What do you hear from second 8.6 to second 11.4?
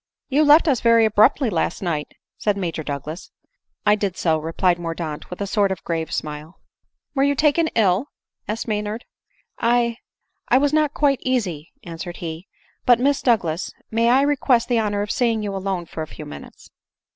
Maynard." I— I was not quite